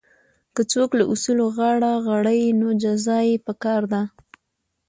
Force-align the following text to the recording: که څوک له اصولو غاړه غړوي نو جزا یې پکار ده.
که 0.55 0.61
څوک 0.71 0.89
له 0.99 1.03
اصولو 1.13 1.45
غاړه 1.57 1.91
غړوي 2.05 2.43
نو 2.59 2.67
جزا 2.81 3.17
یې 3.29 3.35
پکار 3.47 3.81
ده. 3.93 4.01